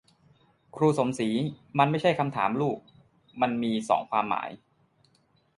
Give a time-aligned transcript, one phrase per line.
[0.75, 1.29] ครูสมศรี:
[1.77, 2.77] มันไม่ใช่คำถามลูก
[3.41, 4.49] มันมีสองความหมาย